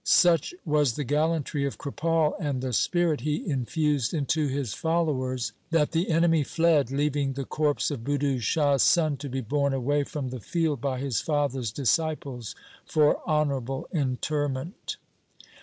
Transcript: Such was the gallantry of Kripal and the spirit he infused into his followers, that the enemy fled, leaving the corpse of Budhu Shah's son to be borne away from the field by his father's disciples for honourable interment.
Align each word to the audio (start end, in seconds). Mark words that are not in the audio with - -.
Such 0.03 0.55
was 0.65 0.93
the 0.95 1.03
gallantry 1.03 1.63
of 1.63 1.77
Kripal 1.77 2.33
and 2.39 2.59
the 2.63 2.73
spirit 2.73 3.21
he 3.21 3.47
infused 3.47 4.15
into 4.15 4.47
his 4.47 4.73
followers, 4.73 5.51
that 5.69 5.91
the 5.91 6.09
enemy 6.09 6.43
fled, 6.43 6.89
leaving 6.89 7.33
the 7.33 7.45
corpse 7.45 7.91
of 7.91 7.99
Budhu 8.03 8.41
Shah's 8.41 8.81
son 8.81 9.15
to 9.17 9.29
be 9.29 9.41
borne 9.41 9.73
away 9.75 10.03
from 10.03 10.29
the 10.31 10.39
field 10.39 10.81
by 10.81 10.97
his 10.97 11.21
father's 11.21 11.71
disciples 11.71 12.55
for 12.83 13.21
honourable 13.29 13.87
interment. 13.91 14.97